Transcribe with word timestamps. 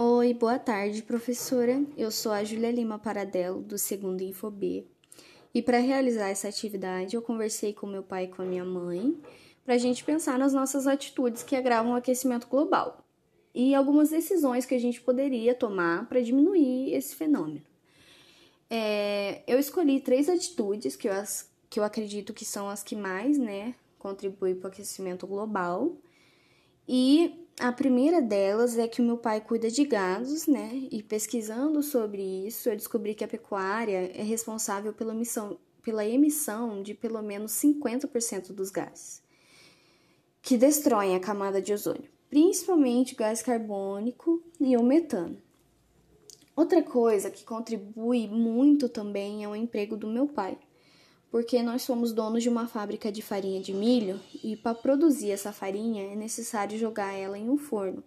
Oi, 0.00 0.32
boa 0.32 0.60
tarde, 0.60 1.02
professora. 1.02 1.82
Eu 1.96 2.12
sou 2.12 2.30
a 2.30 2.44
Júlia 2.44 2.70
Lima 2.70 3.00
Paradelo, 3.00 3.60
do 3.60 3.76
segundo 3.76 4.22
Infobê. 4.22 4.84
E 5.52 5.60
para 5.60 5.80
realizar 5.80 6.28
essa 6.28 6.46
atividade, 6.46 7.16
eu 7.16 7.20
conversei 7.20 7.72
com 7.72 7.84
meu 7.84 8.04
pai 8.04 8.26
e 8.26 8.28
com 8.28 8.40
a 8.40 8.44
minha 8.44 8.64
mãe 8.64 9.20
para 9.64 9.74
a 9.74 9.76
gente 9.76 10.04
pensar 10.04 10.38
nas 10.38 10.52
nossas 10.52 10.86
atitudes 10.86 11.42
que 11.42 11.56
agravam 11.56 11.94
o 11.94 11.96
aquecimento 11.96 12.46
global 12.46 13.04
e 13.52 13.74
algumas 13.74 14.10
decisões 14.10 14.64
que 14.64 14.76
a 14.76 14.78
gente 14.78 15.00
poderia 15.00 15.52
tomar 15.52 16.08
para 16.08 16.20
diminuir 16.20 16.94
esse 16.94 17.16
fenômeno. 17.16 17.66
É, 18.70 19.42
eu 19.48 19.58
escolhi 19.58 19.98
três 19.98 20.28
atitudes 20.28 20.94
que 20.94 21.08
eu, 21.08 21.14
que 21.68 21.80
eu 21.80 21.82
acredito 21.82 22.32
que 22.32 22.44
são 22.44 22.68
as 22.68 22.84
que 22.84 22.94
mais 22.94 23.36
né, 23.36 23.74
contribuem 23.98 24.54
para 24.54 24.68
o 24.68 24.70
aquecimento 24.70 25.26
global. 25.26 25.96
E 26.88 27.46
a 27.60 27.70
primeira 27.70 28.22
delas 28.22 28.78
é 28.78 28.88
que 28.88 29.02
o 29.02 29.04
meu 29.04 29.18
pai 29.18 29.42
cuida 29.42 29.70
de 29.70 29.84
gados, 29.84 30.46
né? 30.46 30.70
E 30.90 31.02
pesquisando 31.02 31.82
sobre 31.82 32.22
isso, 32.46 32.70
eu 32.70 32.76
descobri 32.76 33.14
que 33.14 33.24
a 33.24 33.28
pecuária 33.28 34.10
é 34.14 34.22
responsável 34.22 34.94
pela 34.94 35.12
emissão, 35.12 35.58
pela 35.82 36.06
emissão 36.06 36.82
de 36.82 36.94
pelo 36.94 37.20
menos 37.20 37.52
50% 37.52 38.52
dos 38.52 38.70
gases 38.70 39.22
que 40.40 40.56
destroem 40.56 41.14
a 41.14 41.20
camada 41.20 41.60
de 41.60 41.74
ozônio, 41.74 42.08
principalmente 42.30 43.12
o 43.12 43.16
gás 43.16 43.42
carbônico 43.42 44.42
e 44.58 44.76
o 44.78 44.82
metano. 44.82 45.36
Outra 46.56 46.82
coisa 46.82 47.30
que 47.30 47.44
contribui 47.44 48.26
muito 48.26 48.88
também 48.88 49.44
é 49.44 49.48
o 49.48 49.54
emprego 49.54 49.94
do 49.94 50.06
meu 50.06 50.26
pai 50.26 50.56
porque 51.30 51.62
nós 51.62 51.82
somos 51.82 52.12
donos 52.12 52.42
de 52.42 52.48
uma 52.48 52.66
fábrica 52.66 53.12
de 53.12 53.20
farinha 53.20 53.60
de 53.60 53.72
milho 53.72 54.20
e 54.42 54.56
para 54.56 54.74
produzir 54.74 55.30
essa 55.30 55.52
farinha 55.52 56.12
é 56.12 56.16
necessário 56.16 56.78
jogar 56.78 57.12
ela 57.12 57.38
em 57.38 57.50
um 57.50 57.58
forno 57.58 58.02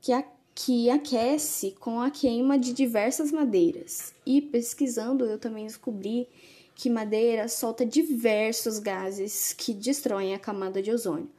que, 0.00 0.12
a, 0.12 0.24
que 0.54 0.88
aquece 0.90 1.72
com 1.72 2.00
a 2.00 2.10
queima 2.10 2.58
de 2.58 2.72
diversas 2.72 3.30
madeiras. 3.30 4.14
E 4.24 4.40
pesquisando 4.40 5.24
eu 5.26 5.38
também 5.38 5.66
descobri 5.66 6.28
que 6.74 6.88
madeira 6.88 7.46
solta 7.48 7.84
diversos 7.84 8.78
gases 8.78 9.52
que 9.52 9.74
destroem 9.74 10.34
a 10.34 10.38
camada 10.38 10.82
de 10.82 10.90
ozônio, 10.90 11.30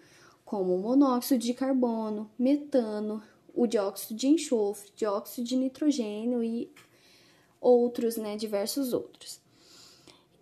como 0.45 0.77
monóxido 0.77 1.43
de 1.43 1.53
carbono, 1.53 2.29
metano, 2.37 3.21
o 3.53 3.67
dióxido 3.67 4.15
de 4.15 4.27
enxofre, 4.27 4.91
dióxido 4.95 5.47
de 5.47 5.55
nitrogênio 5.55 6.43
e 6.43 6.71
outros, 7.59 8.17
né, 8.17 8.37
diversos 8.37 8.93
outros. 8.93 9.42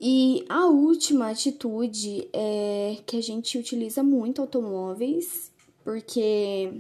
E 0.04 0.44
a 0.50 0.66
última 0.66 1.30
atitude 1.30 2.28
é 2.34 2.98
que 3.06 3.18
a 3.18 3.22
gente 3.22 3.56
utiliza 3.56 4.02
muito 4.02 4.42
automóveis, 4.42 5.52
porque 5.84 6.74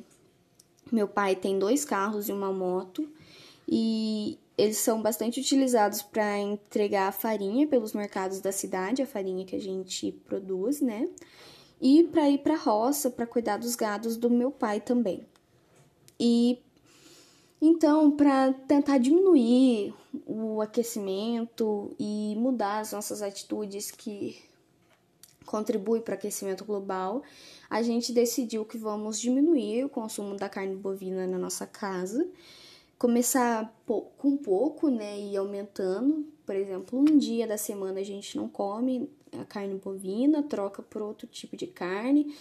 meu 0.92 1.08
pai 1.08 1.36
tem 1.36 1.60
dois 1.60 1.86
carros 1.86 2.30
e 2.30 2.32
uma 2.32 2.52
moto, 2.52 3.08
e 3.70 4.40
eles 4.58 4.78
são 4.78 5.04
bastante 5.04 5.40
utilizados 5.40 6.02
para 6.02 6.40
entregar 6.40 7.10
a 7.10 7.12
farinha 7.12 7.68
pelos 7.68 7.94
mercados 7.94 8.42
da 8.42 8.52
cidade, 8.52 9.04
a 9.04 9.08
farinha 9.08 9.46
que 9.46 9.56
a 9.56 9.62
gente 9.62 10.12
produz, 10.26 10.82
né? 10.82 11.08
E 11.80 12.04
para 12.06 12.28
ir 12.28 12.40
para 12.40 12.56
a 12.56 12.58
roça 12.58 13.12
para 13.12 13.28
cuidar 13.28 13.58
dos 13.58 13.76
gados 13.76 14.18
do 14.18 14.32
meu 14.32 14.50
pai 14.50 14.82
também. 14.82 15.24
E 16.20 16.60
então, 17.62 18.10
para 18.10 18.52
tentar 18.54 18.98
diminuir 18.98 19.94
o 20.26 20.62
aquecimento 20.62 21.96
e 22.00 22.36
mudar 22.36 22.80
as 22.80 22.92
nossas 22.92 23.22
atitudes 23.22 23.92
que 23.92 24.42
contribuem 25.46 26.02
para 26.02 26.14
o 26.14 26.16
aquecimento 26.16 26.66
global, 26.66 27.22
a 27.70 27.84
gente 27.84 28.12
decidiu 28.12 28.66
que 28.66 28.80
vamos 28.80 29.20
diminuir 29.20 29.86
o 29.86 29.90
consumo 29.90 30.36
da 30.36 30.50
carne 30.50 30.76
bovina 30.76 31.28
na 31.28 31.38
nossa 31.38 31.68
casa, 31.68 32.28
começar 32.98 33.72
com 34.18 34.36
pouco, 34.38 34.90
né, 34.90 35.20
e 35.20 35.38
aumentando. 35.38 36.26
Por 36.46 36.56
exemplo, 36.56 37.00
um 37.00 37.18
dia 37.18 37.46
da 37.46 37.58
semana 37.58 38.00
a 38.00 38.04
gente 38.04 38.38
não 38.38 38.48
come 38.48 39.08
a 39.40 39.46
carne 39.46 39.76
bovina, 39.76 40.42
troca 40.42 40.82
por 40.82 41.02
outro 41.02 41.28
tipo 41.28 41.56
de 41.56 41.68
carne 41.68 42.36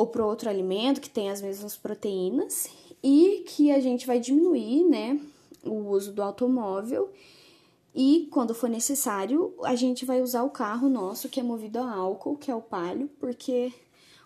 ou 0.00 0.06
por 0.06 0.22
outro 0.22 0.48
alimento 0.48 0.98
que 0.98 1.10
tem 1.10 1.30
as 1.30 1.42
mesmas 1.42 1.76
proteínas 1.76 2.70
e 3.02 3.44
que 3.46 3.70
a 3.70 3.80
gente 3.80 4.06
vai 4.06 4.18
diminuir, 4.18 4.82
né, 4.84 5.20
o 5.62 5.90
uso 5.90 6.10
do 6.10 6.22
automóvel 6.22 7.10
e 7.94 8.26
quando 8.30 8.54
for 8.54 8.70
necessário, 8.70 9.52
a 9.62 9.74
gente 9.74 10.06
vai 10.06 10.22
usar 10.22 10.42
o 10.42 10.48
carro 10.48 10.88
nosso 10.88 11.28
que 11.28 11.38
é 11.38 11.42
movido 11.42 11.80
a 11.80 11.92
álcool, 11.92 12.38
que 12.38 12.50
é 12.50 12.54
o 12.54 12.62
palio, 12.62 13.10
porque 13.20 13.74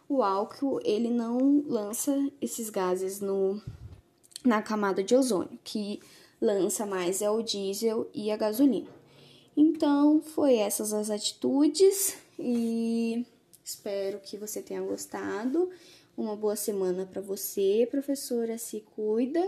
o 0.08 0.22
álcool 0.22 0.80
ele 0.84 1.10
não 1.10 1.64
lança 1.66 2.16
esses 2.40 2.70
gases 2.70 3.20
no 3.20 3.60
na 4.44 4.62
camada 4.62 5.02
de 5.02 5.16
ozônio, 5.16 5.58
que 5.64 5.98
lança 6.40 6.86
mais 6.86 7.20
é 7.20 7.28
o 7.28 7.42
diesel 7.42 8.08
e 8.14 8.30
a 8.30 8.36
gasolina. 8.36 8.90
Então, 9.56 10.20
foi 10.20 10.54
essas 10.54 10.92
as 10.92 11.10
atitudes 11.10 12.16
e 12.38 13.26
espero 13.64 14.20
que 14.20 14.36
você 14.36 14.60
tenha 14.60 14.82
gostado. 14.82 15.70
Uma 16.16 16.36
boa 16.36 16.54
semana 16.54 17.06
para 17.06 17.20
você, 17.20 17.88
professora. 17.90 18.58
Se 18.58 18.80
cuida 18.94 19.42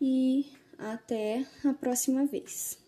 e 0.00 0.46
até 0.78 1.44
a 1.64 1.72
próxima 1.72 2.26
vez. 2.26 2.78